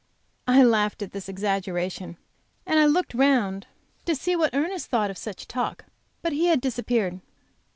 [0.47, 2.17] I laughed at this exaggeration,
[2.65, 3.67] and looked round
[4.05, 5.85] to see what Ernest thought of such talk.
[6.23, 7.21] But he had disappeared.